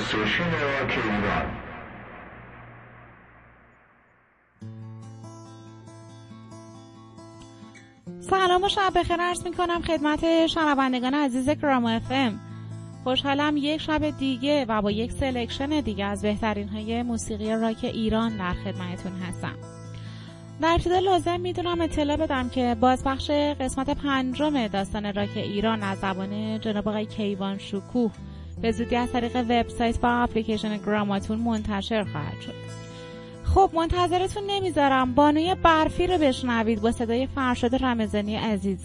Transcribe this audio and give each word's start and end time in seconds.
راک 0.00 0.98
ایران 1.04 1.70
سلام 8.20 8.64
و 8.64 8.68
شب 8.68 8.92
بخیر. 8.94 9.16
عرض 9.20 9.44
می 9.44 9.52
کنم 9.52 9.82
خدمت 9.82 10.46
شنوندگان 10.46 11.14
عزیز 11.14 11.50
گرام 11.50 11.84
FM. 11.84 12.40
خوشحالم 13.04 13.56
یک 13.56 13.80
شب 13.80 14.10
دیگه 14.10 14.64
و 14.68 14.82
با 14.82 14.90
یک 14.90 15.12
selection 15.12 15.80
دیگه 15.80 16.04
از 16.04 16.22
بهترین 16.22 16.68
های 16.68 17.02
موسیقی 17.02 17.52
راک 17.52 17.78
ایران 17.82 18.36
در 18.36 18.52
خدمتتون 18.52 19.12
هستم. 19.28 19.54
در 20.60 20.72
ابتدا 20.72 20.98
لازم 20.98 21.40
می‌دونم 21.40 21.80
اطلاع 21.80 22.16
بدم 22.16 22.48
که 22.48 22.76
بازپخش 22.80 23.30
قسمت 23.30 23.90
پنجم 23.90 24.66
داستان 24.66 25.14
راک 25.14 25.36
ایران 25.36 25.82
از 25.82 25.98
زبان 25.98 26.60
جناب 26.60 26.88
آقای 26.88 27.06
کیوان 27.06 27.58
شکوه 27.58 28.12
به 28.62 28.72
زودی 28.72 28.96
از 28.96 29.12
طریق 29.12 29.36
وبسایت 29.36 29.98
و 30.02 30.06
اپلیکیشن 30.06 30.76
گراماتون 30.76 31.38
منتشر 31.38 32.04
خواهد 32.04 32.40
شد. 32.40 32.54
خب 33.44 33.70
منتظرتون 33.74 34.42
نمی‌ذارم. 34.46 35.14
بانوی 35.14 35.54
برفی 35.62 36.06
رو 36.06 36.18
بشنوید 36.18 36.80
با 36.80 36.92
صدای 36.92 37.26
فرشاد 37.26 37.84
رمزانی 37.84 38.36
عزیز. 38.36 38.78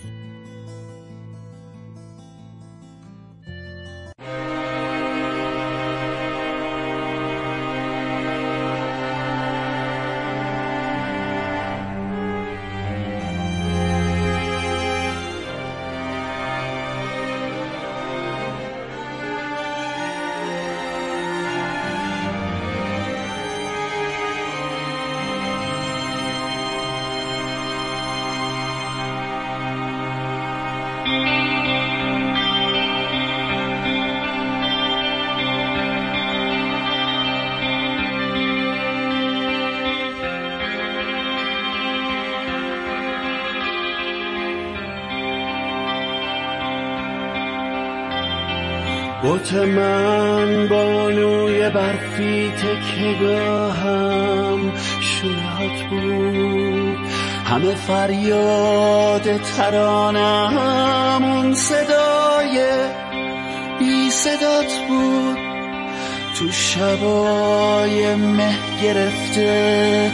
بوت 49.22 49.54
من 49.54 50.68
بانوی 50.68 51.70
برفی 51.70 52.52
تکگاهم 52.52 53.92
شونهات 55.02 55.84
بود. 55.90 56.98
همه 57.46 57.76
فریاد 57.76 59.38
ترانم 59.38 61.24
اون 61.24 61.54
صدای 61.54 62.68
بی 63.80 64.10
صدات 64.10 64.80
بود. 64.88 65.38
تو 66.40 66.52
شبای 66.52 68.16
مه 68.16 68.56
گرفته 68.84 70.12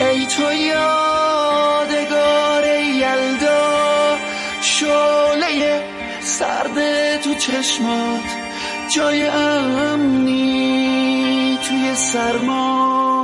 ای 0.00 0.26
تو 0.26 0.52
یادگار 0.52 2.64
یلدا 2.78 4.16
شعله 4.60 5.82
سرد 6.20 7.20
تو 7.20 7.34
چشمات. 7.34 8.43
جای 8.94 9.26
امنی 9.26 10.78
توی 11.68 11.94
سرما. 11.94 13.23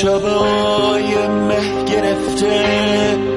شبای 0.00 1.28
مه 1.28 1.84
گرفته. 1.84 3.29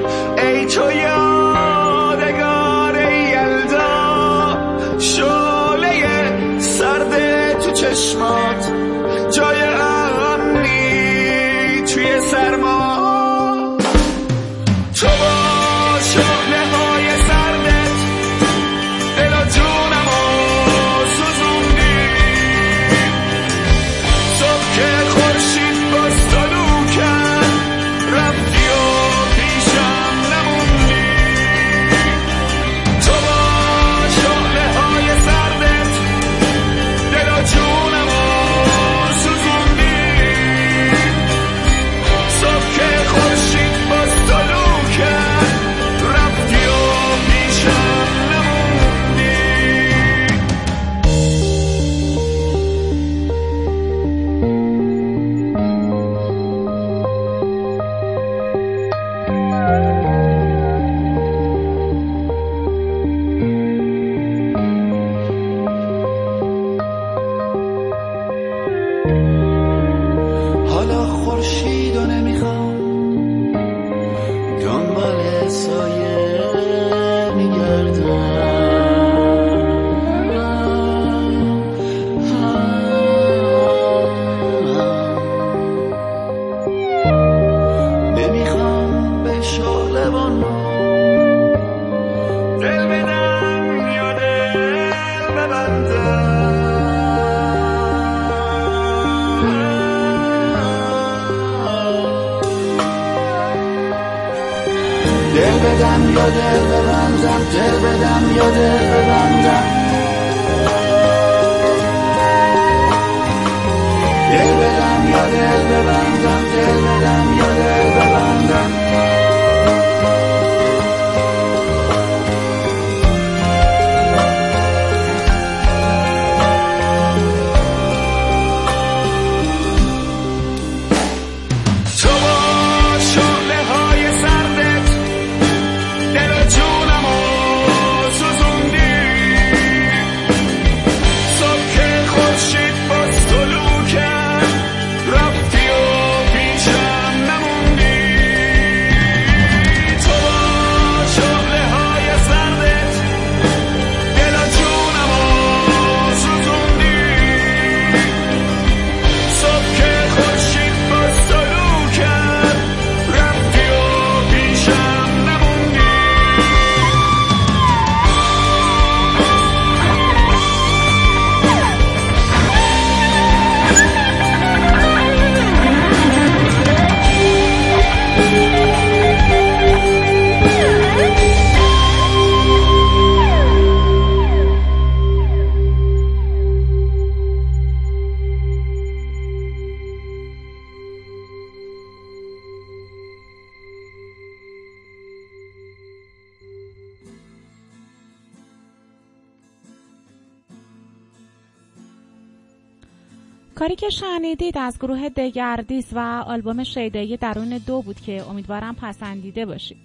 کاری 203.64 203.76
که 203.76 203.90
شنیدید 203.90 204.58
از 204.58 204.78
گروه 204.78 205.08
دگردیس 205.08 205.92
و 205.92 205.98
آلبوم 206.26 206.64
شیدایی 206.64 207.16
درون 207.16 207.58
دو 207.66 207.82
بود 207.82 208.00
که 208.00 208.28
امیدوارم 208.28 208.74
پسندیده 208.74 209.46
باشید. 209.46 209.76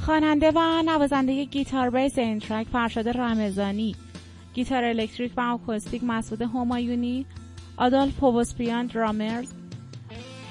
خواننده 0.00 0.50
و 0.50 0.82
نوازنده 0.82 1.44
گیتار 1.44 1.90
بیس 1.90 2.18
این 2.18 2.38
ترک 2.38 2.66
فرشاد 2.66 3.08
رمزانی 3.08 3.96
گیتار 4.54 4.84
الکتریک 4.84 5.32
و 5.36 5.40
آکوستیک 5.40 6.04
مسعود 6.04 6.42
همایونی 6.42 7.26
آدالف 7.76 8.14
پووسپیان 8.14 8.86
درامرز 8.86 9.52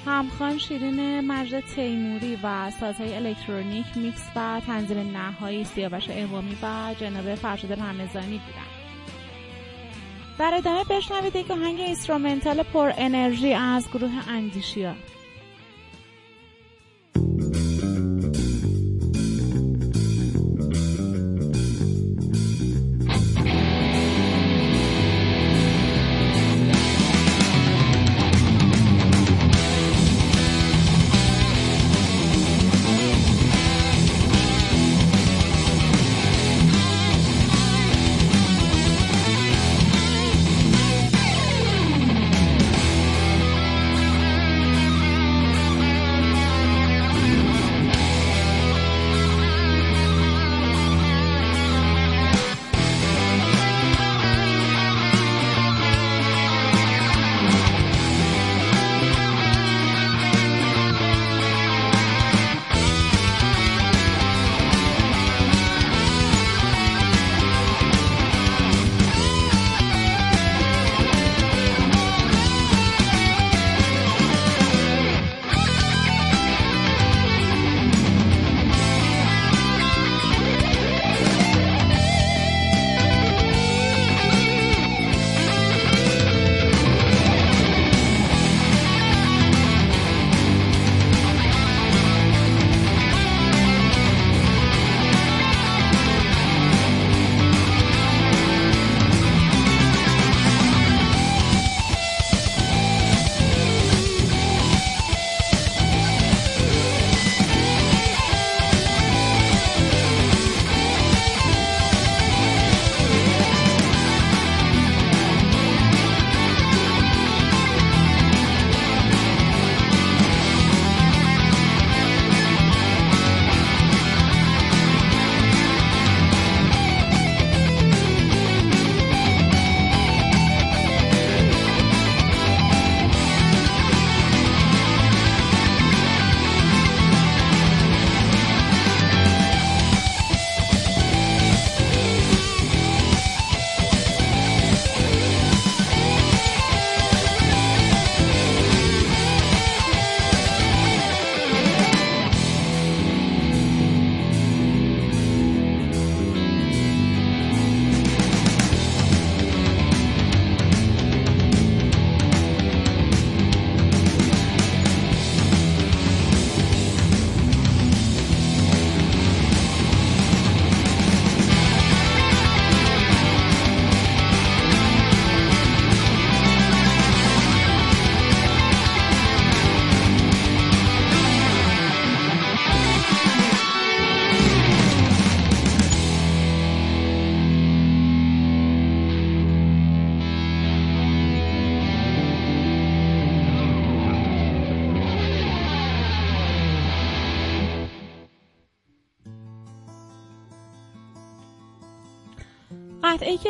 همخان 0.06 0.58
شیرین 0.58 1.20
مجد 1.20 1.60
تیموری 1.60 2.38
و 2.42 2.70
سازهای 2.70 3.16
الکترونیک 3.16 3.86
میکس 3.96 4.22
و 4.36 4.60
تنظیم 4.66 4.98
نهایی 4.98 5.64
سیاوش 5.64 6.06
امامی 6.10 6.56
و 6.62 6.94
جناب 7.00 7.34
فرشاد 7.34 7.72
رمزانی 7.72 8.38
بودن. 8.38 8.73
در 10.38 10.54
ادامه 10.54 10.84
بشنوید 10.84 11.36
یک 11.36 11.50
آهنگ 11.50 11.80
instrumental 11.80 12.62
پر 12.62 12.92
انرژی 12.96 13.52
از 13.52 13.88
گروه 13.88 14.28
اندیشیا. 14.28 14.94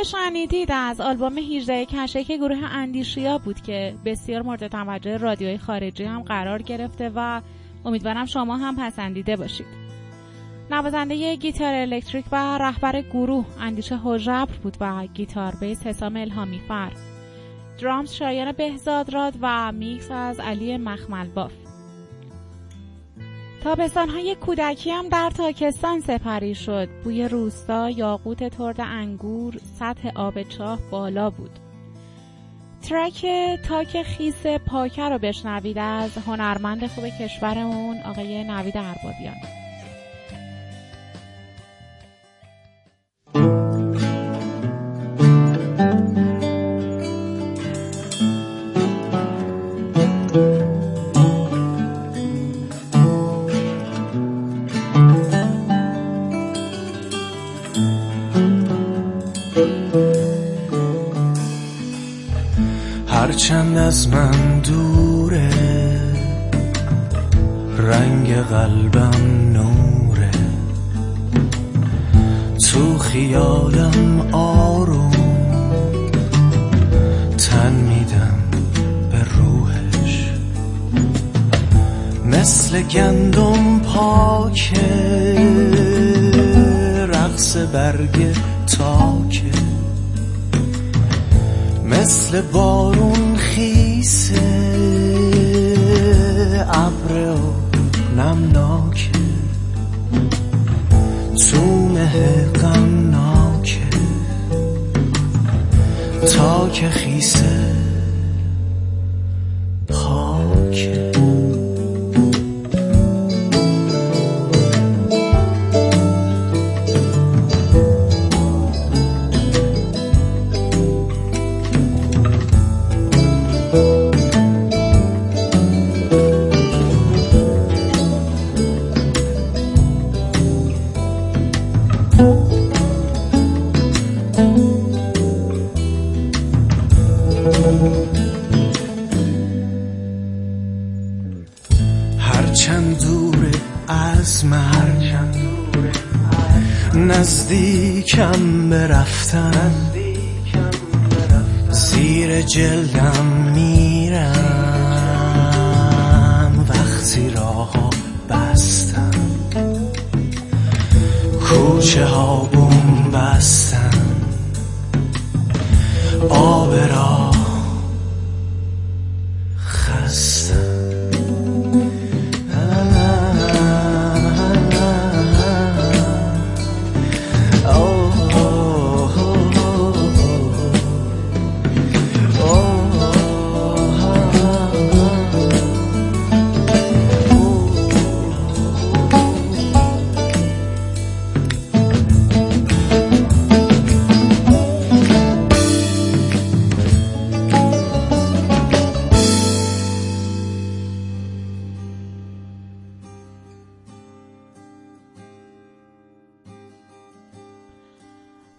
که 0.04 0.10
شنیدید 0.10 0.72
از 0.72 1.00
آلبوم 1.00 1.38
18 1.38 1.84
کشه 1.84 2.24
که 2.24 2.36
گروه 2.36 2.58
اندیشیا 2.72 3.38
بود 3.38 3.60
که 3.60 3.94
بسیار 4.04 4.42
مورد 4.42 4.68
توجه 4.68 5.16
رادیوی 5.16 5.58
خارجی 5.58 6.04
هم 6.04 6.22
قرار 6.22 6.62
گرفته 6.62 7.10
و 7.14 7.40
امیدوارم 7.84 8.26
شما 8.26 8.56
هم 8.56 8.76
پسندیده 8.76 9.36
باشید. 9.36 9.66
نوازنده 10.70 11.36
گیتار 11.36 11.74
الکتریک 11.74 12.24
و 12.32 12.58
رهبر 12.58 13.02
گروه 13.02 13.46
اندیشه 13.60 13.96
هوژبر 13.96 14.54
بود 14.62 14.76
و 14.80 15.06
گیتار 15.06 15.54
بیس 15.60 15.86
حسام 15.86 16.16
الهامی 16.16 16.60
فر. 16.68 16.92
درامز 17.80 18.12
شایان 18.12 18.52
بهزاد 18.52 19.14
راد 19.14 19.34
و 19.40 19.72
میکس 19.72 20.10
از 20.10 20.40
علی 20.40 20.76
مخمل 20.76 21.28
باف. 21.28 21.63
های 23.64 24.34
کودکی 24.40 24.90
هم 24.90 25.08
در 25.08 25.30
تاکستان 25.30 26.00
سپری 26.00 26.54
شد. 26.54 26.88
بوی 27.04 27.28
روستا 27.28 27.90
یاقوت 27.90 28.48
ترد 28.56 28.80
انگور 28.80 29.54
سطح 29.78 30.10
آب 30.14 30.42
چاه 30.42 30.78
بالا 30.90 31.30
بود. 31.30 31.58
ترک 32.88 33.26
تاک 33.68 34.02
خیس 34.02 34.46
پاکه 34.46 35.02
رو 35.02 35.18
بشنوید 35.18 35.78
از 35.78 36.18
هنرمند 36.18 36.86
خوب 36.86 37.04
کشورمون 37.04 38.02
آقای 38.02 38.44
نوید 38.44 38.76
اربابیان. 38.76 39.63
برگ 87.74 88.36
تاکه 88.78 89.52
مثل 91.84 92.40
بارون 92.40 93.36
خیسه. 93.36 94.53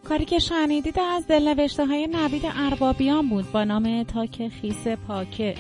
کاری 0.10 0.26
که 0.26 0.40
شنیدید 0.40 1.00
از 1.00 1.28
دلنوشته 1.28 1.86
های 1.86 2.08
نوید 2.08 2.42
اربابیان 2.46 3.30
بود 3.30 3.52
با 3.52 3.64
نام 3.64 4.04
تاک 4.04 4.48
خیس 4.48 4.88
پاکه. 4.88 5.56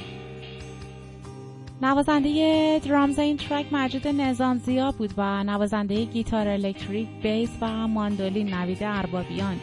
نوازنده 1.81 2.79
درامز 2.79 3.19
این 3.19 3.37
track 3.37 3.65
مجید 3.71 4.07
نظامزیا 4.07 4.91
بود 4.91 5.13
و 5.17 5.43
نوازنده 5.43 6.05
گیتار 6.05 6.47
الکتریک 6.47 7.07
بیس 7.23 7.49
و 7.61 7.87
ماندولین 7.87 8.53
نوید 8.53 8.77
اربابیان 8.81 9.59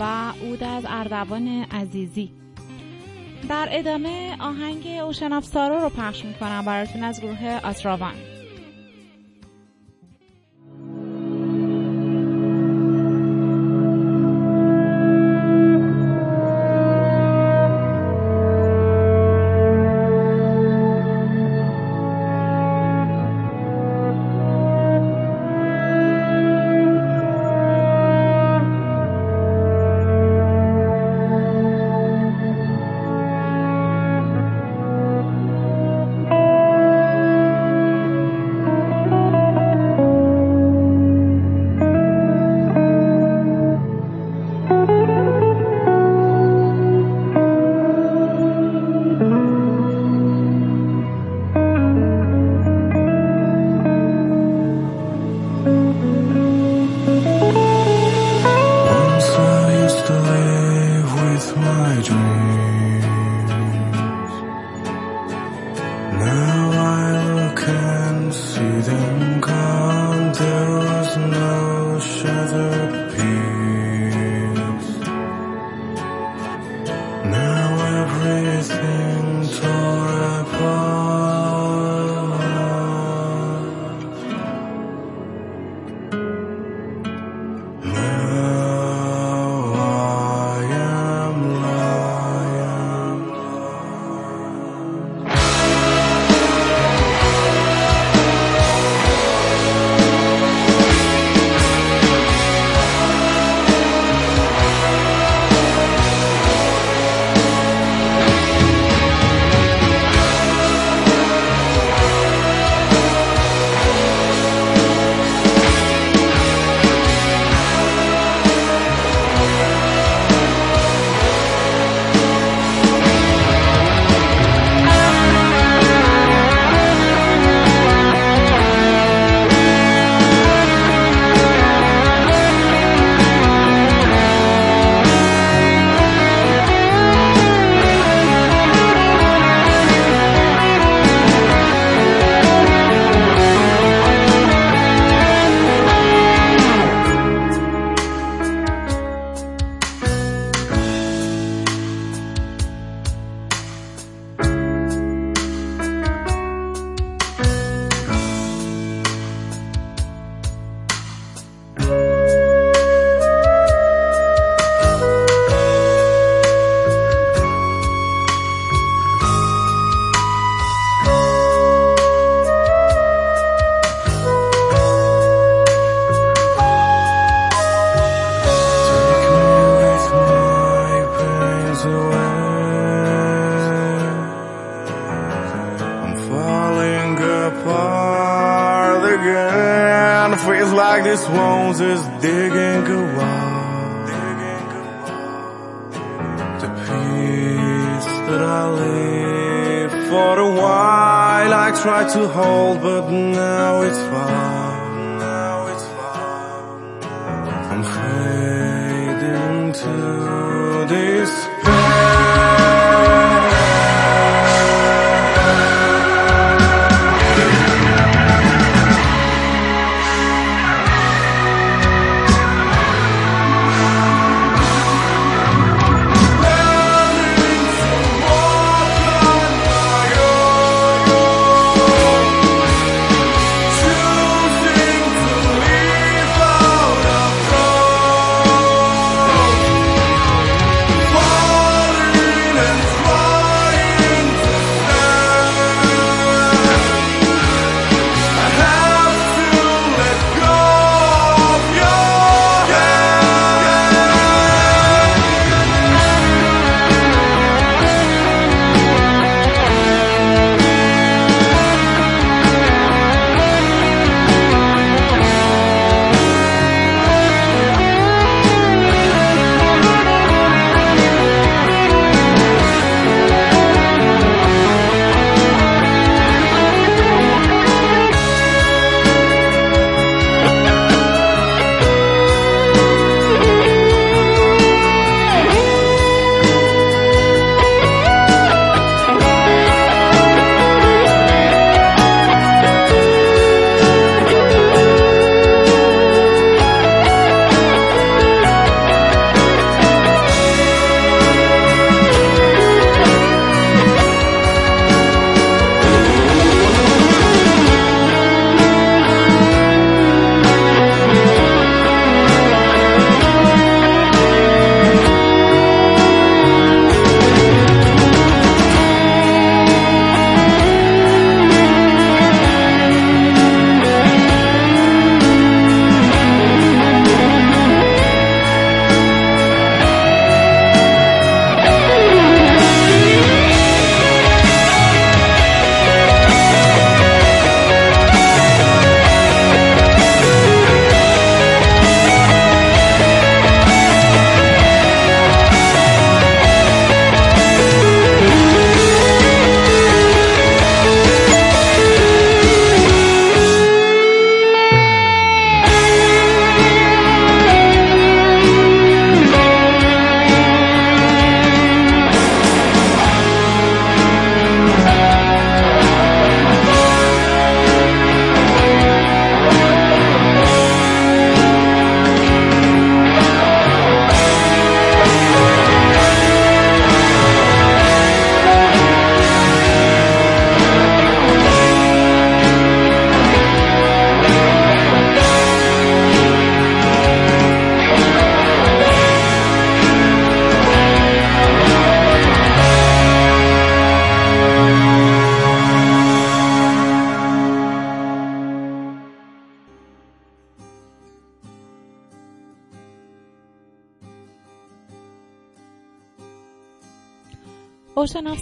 و 0.00 0.32
عود 0.42 0.64
از 0.64 0.84
اردوان 0.88 1.48
عزیزی. 1.48 2.32
در 3.48 3.68
ادامه 3.70 4.36
آهنگ 4.40 4.86
Ocean 4.86 5.32
of 5.32 5.44
Sorrow 5.44 5.78
رو 5.78 5.88
پخش 5.88 6.24
می‌کنم 6.24 6.64
براتون 6.64 7.04
از 7.04 7.20
گروه 7.20 7.60
آسراوان 7.64 8.14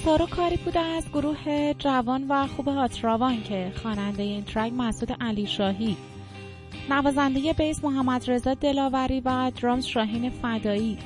Sorrow 0.08 0.26
کاری 0.26 0.56
بوده 0.56 0.80
از 0.80 1.08
گروه 1.08 1.74
جوان 1.78 2.26
و 2.28 2.46
خوب 2.46 2.68
هاتراوان 2.68 3.42
که 3.42 3.72
خواننده 3.82 4.22
این 4.22 4.44
track 4.44 4.72
مسعود 4.72 5.16
علی 5.20 5.46
شاهی. 5.46 5.96
نوازنده 6.90 7.52
بیس 7.52 7.84
محمد 7.84 8.30
رضا 8.30 8.54
دلاوری 8.54 9.20
و 9.24 9.52
درامز 9.62 9.84
شاهین 9.86 10.30
فدایی. 10.30 10.98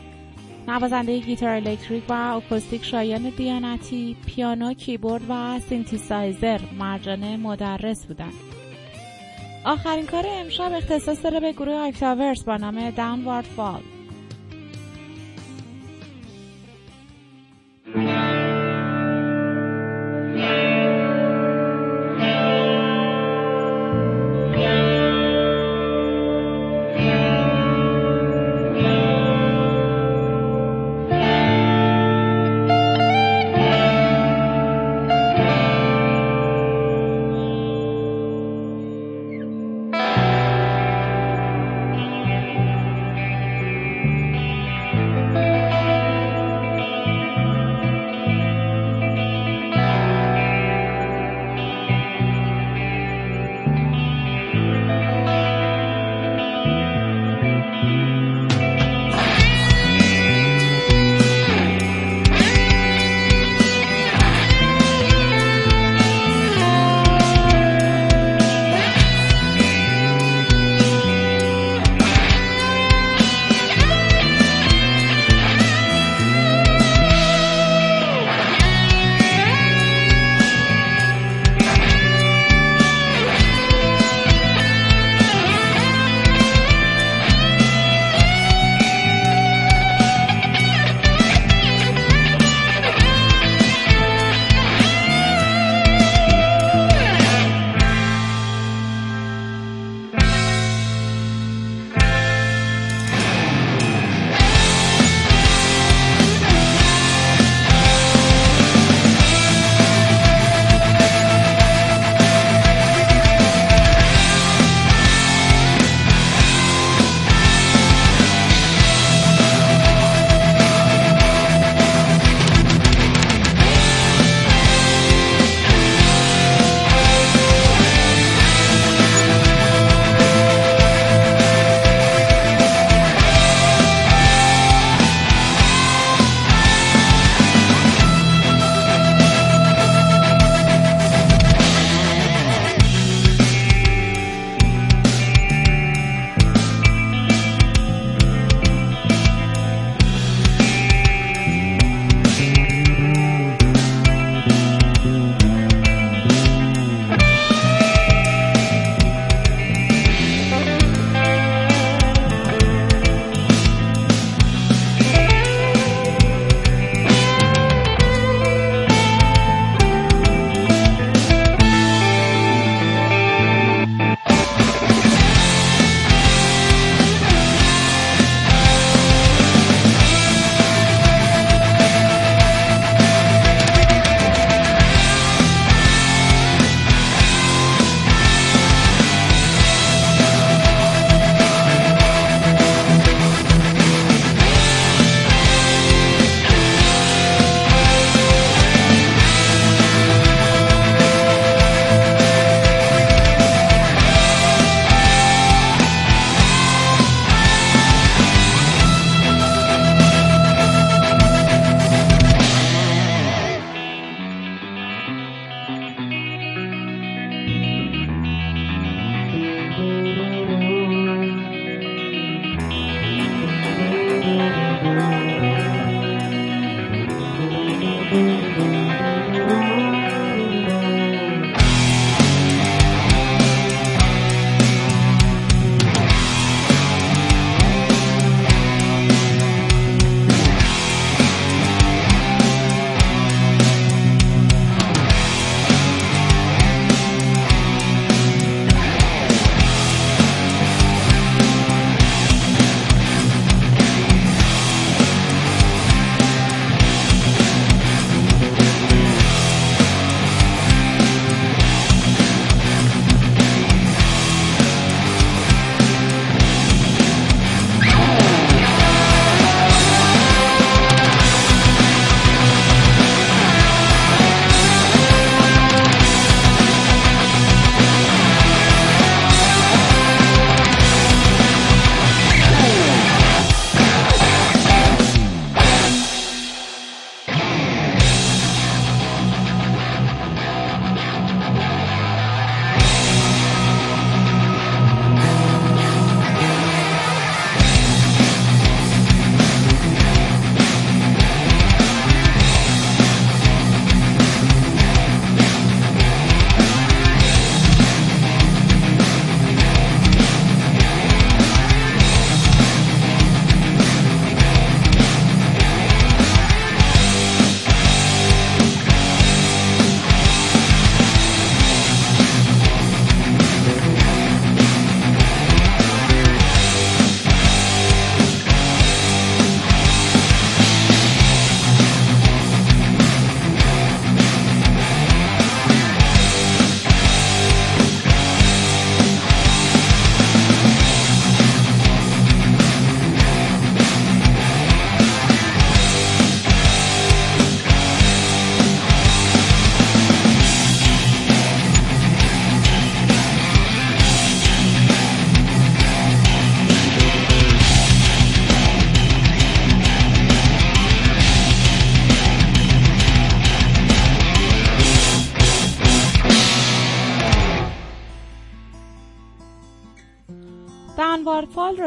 نوازنده 0.68 1.18
گیتار 1.18 1.48
الکتریک 1.48 2.02
و 2.08 2.12
اکوستیک 2.12 2.84
شایان 2.84 3.32
دیانتی 3.36 4.16
پیانو 4.26 4.74
کیبورد 4.74 5.22
و 5.28 5.60
سینتیسایزر 5.60 6.60
مرجان 6.78 7.36
مدرس 7.36 8.06
بودند. 8.06 8.34
آخرین 9.64 10.06
کار 10.06 10.24
امشب 10.28 10.72
اختصاص 10.72 11.22
داره 11.22 11.40
به 11.40 11.52
گروه 11.52 11.74
اکتاورس 11.76 12.44
با 12.44 12.56
نام 12.56 12.90
Downward 12.90 13.44
Fall 13.44 13.82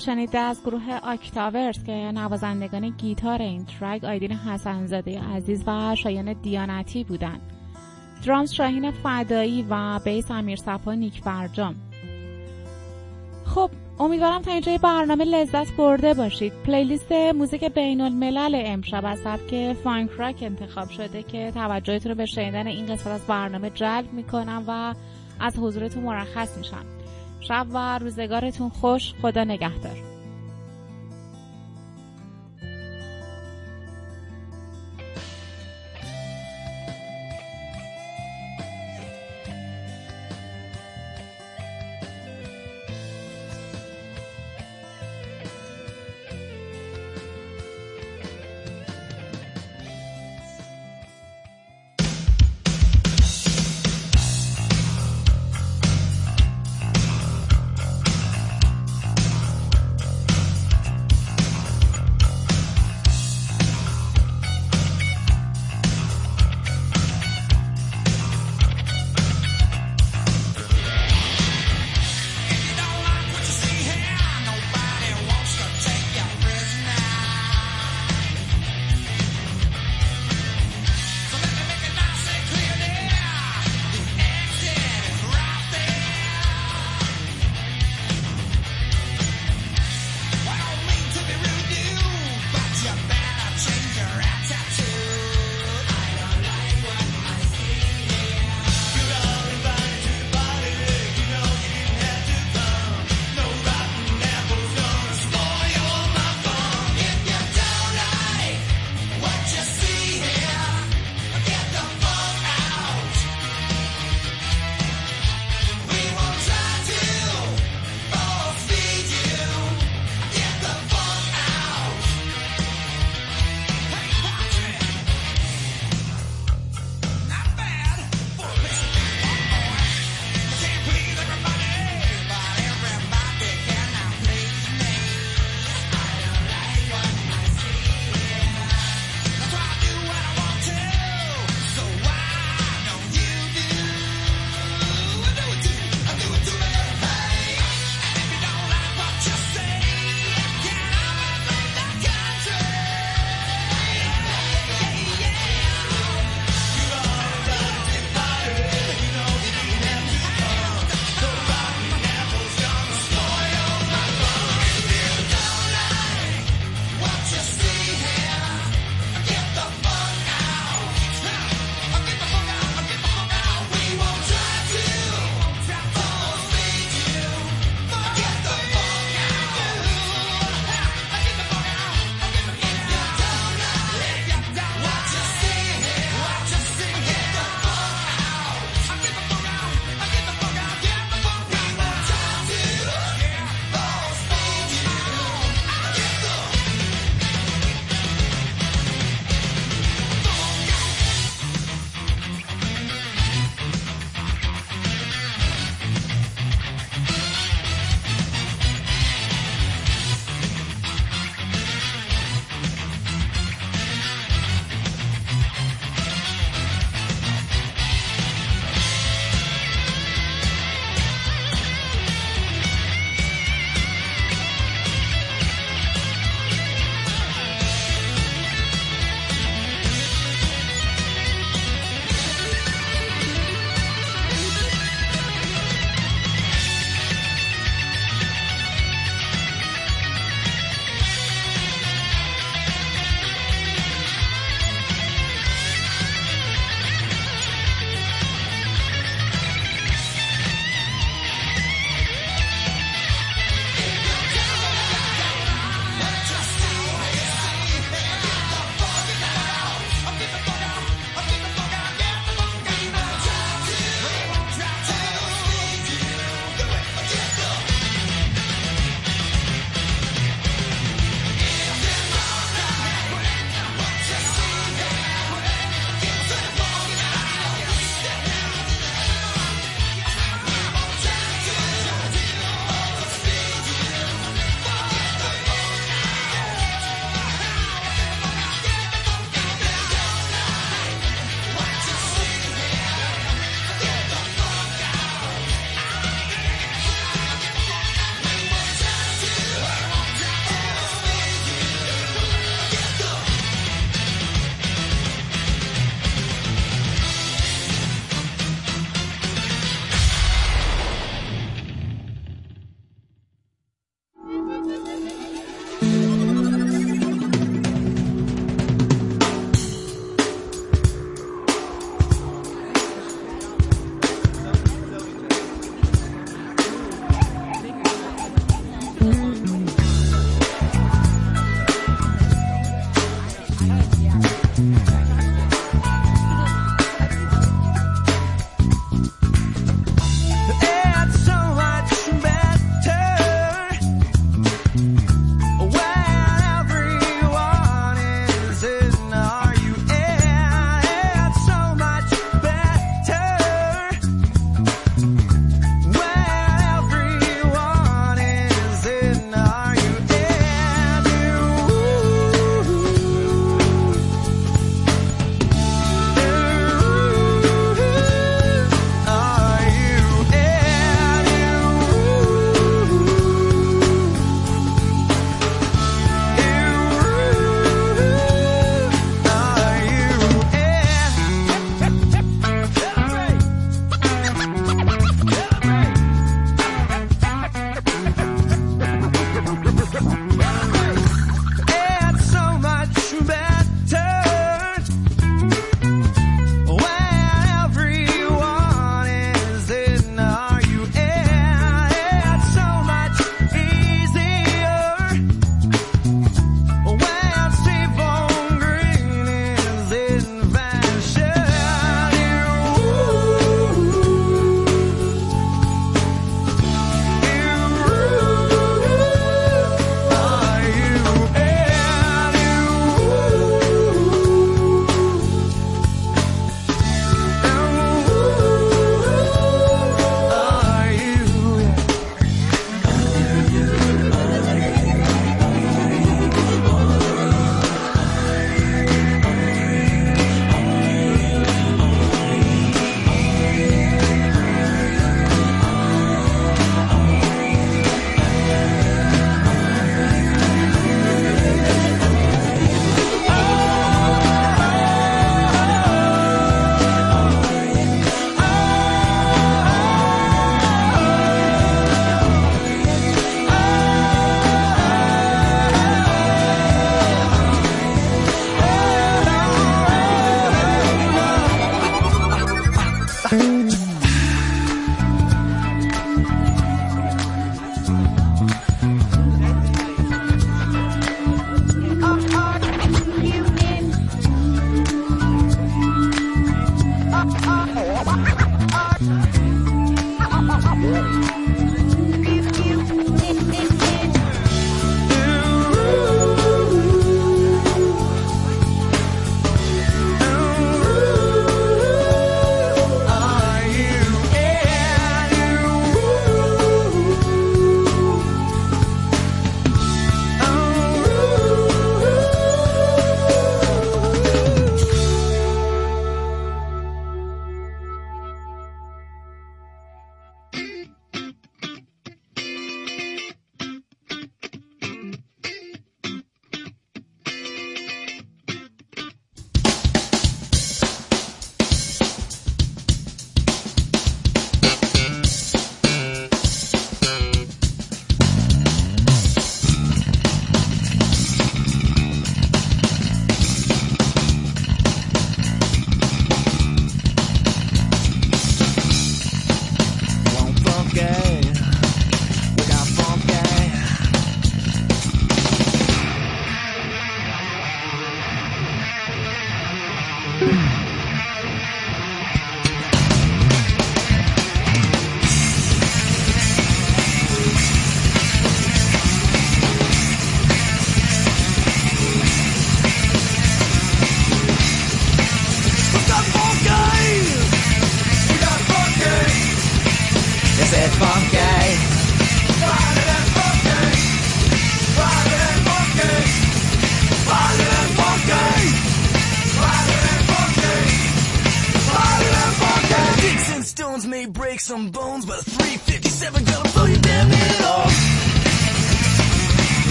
شنیده 0.00 0.38
از 0.38 0.60
گروه 0.64 0.98
آکتاورز 1.02 1.84
که 1.84 1.92
نوازندگان 1.92 2.88
گیتار 2.88 3.42
این 3.42 3.64
track 3.64 4.04
آیدین 4.04 4.32
حسنزاده 4.32 5.20
عزیز 5.20 5.64
و 5.66 5.94
شایان 5.96 6.32
دیانتی 6.32 7.04
بودن 7.04 7.40
درامز 8.26 8.52
شاهین 8.52 8.90
فدایی 8.90 9.66
و 9.70 10.00
بیس 10.04 10.30
امیر 10.30 10.56
صفا 10.56 10.94
نیک 10.94 11.22
برجام 11.22 11.74
خب 13.44 13.70
امیدوارم 13.98 14.42
تا 14.42 14.52
اینجای 14.52 14.78
برنامه 14.78 15.24
لذت 15.24 15.72
برده 15.76 16.14
باشید. 16.14 16.52
playlist 16.66 17.12
موزیک 17.12 17.64
بین 17.64 18.00
الملل 18.00 18.62
امشب 18.64 19.04
از 19.06 19.18
سبک 19.18 19.72
فانک 19.72 20.10
راک 20.10 20.36
انتخاب 20.42 20.88
شده 20.90 21.22
که 21.22 21.50
توجهتون 21.54 22.12
رو 22.12 22.16
به 22.18 22.26
شنیدن 22.26 22.66
این 22.66 22.86
قسمت 22.86 23.06
از 23.06 23.26
برنامه 23.26 23.70
جلب 23.70 24.12
می‌کنم 24.12 24.64
و 24.66 24.94
از 25.40 25.58
حضورتون 25.58 26.02
مرخص 26.02 26.58
میشم. 26.58 26.99
شب 27.40 27.66
و 27.72 27.98
روزگارتون 27.98 28.68
خوش. 28.68 29.14
خدا 29.22 29.44
نگهدار. 29.44 29.96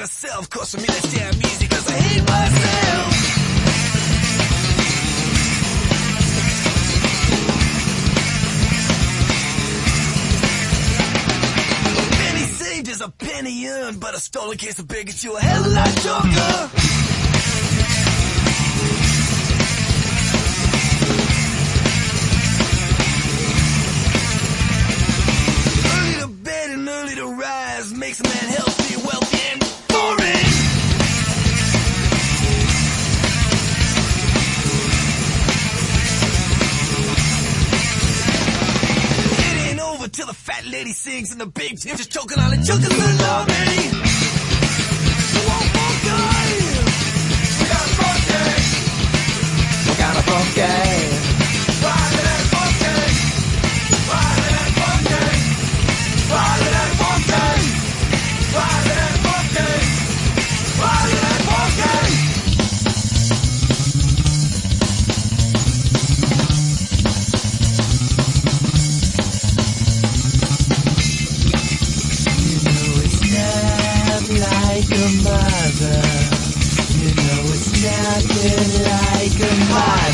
yourself, 0.00 0.48
for 0.72 0.78
me 0.78 0.86
this 0.86 1.12
damn 1.12 1.38
music, 1.38 1.68
cause 1.68 1.86
I 1.86 1.92
hate 1.92 2.22
myself. 2.22 3.16
A 13.02 13.08
penny 13.08 13.66
earned, 13.66 13.98
but 13.98 14.14
a 14.14 14.20
stolen 14.20 14.58
case 14.58 14.78
of 14.78 14.86
bigotry, 14.86 15.30
a 15.34 15.40
hell 15.40 15.64
of 15.64 15.68
a 15.68 15.68
lot 15.70 15.94
darker. 16.04 17.09
and 41.32 41.40
the 41.40 41.46
big 41.46 41.78
tip. 41.78 41.96
Just 41.96 42.10
choking 42.10 42.38
on 42.38 42.52
it, 42.52 42.64
choking 42.64 42.92
on 42.92 43.18
love. 43.18 43.49
like 78.78 79.40
a 79.40 79.50
fire. 79.66 80.09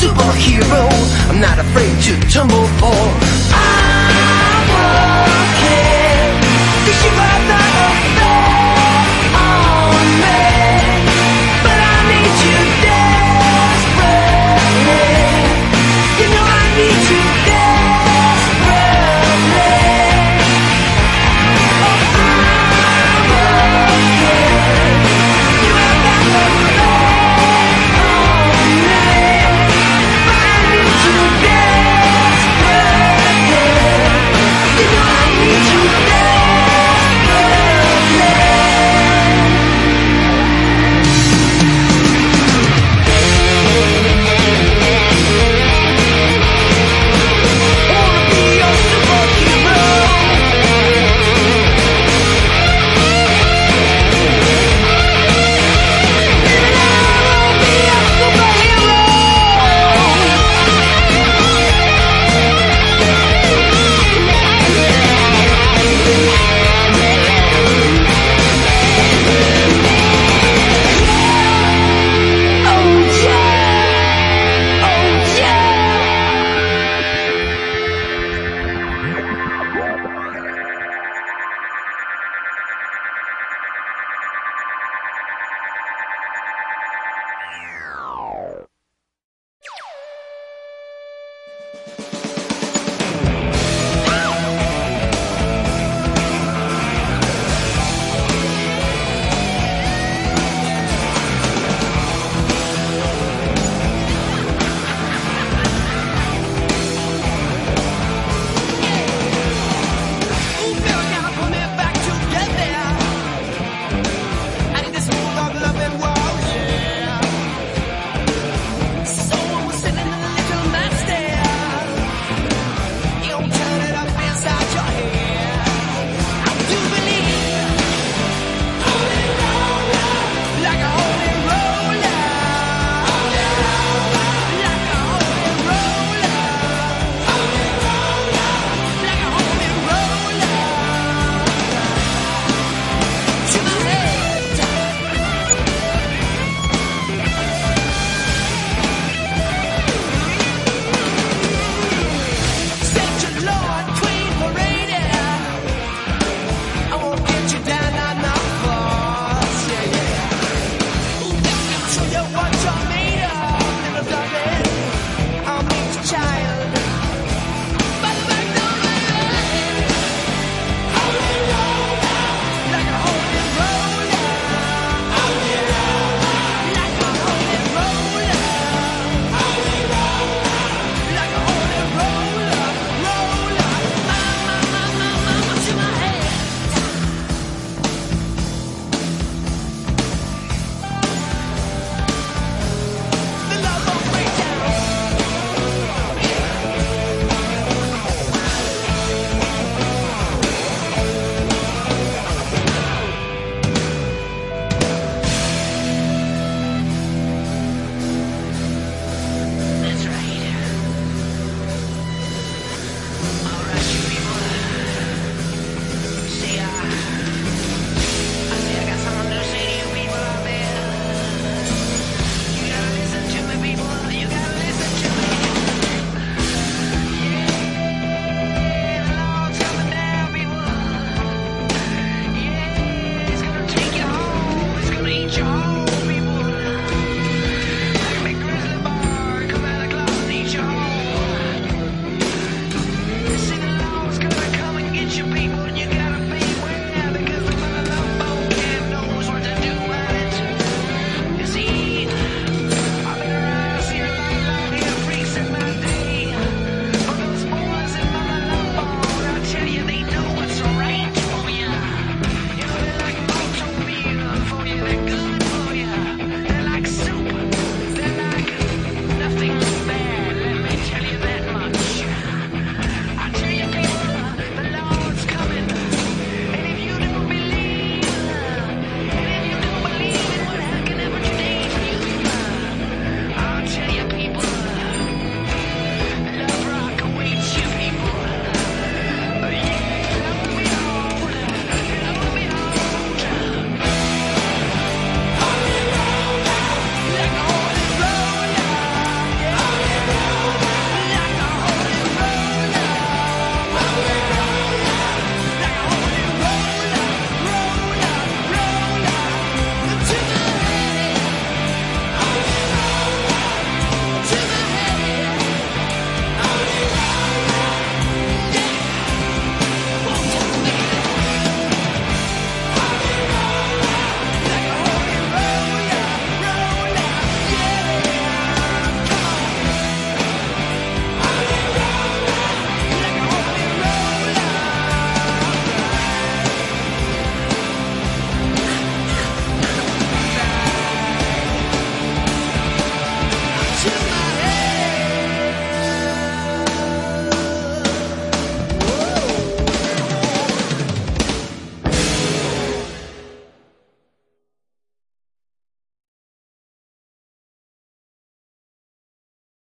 Superhero. 0.00 0.88
I'm 1.28 1.40
not 1.40 1.58
afraid 1.58 1.94
to 2.04 2.18
tumble 2.32 2.66
for 2.80 3.39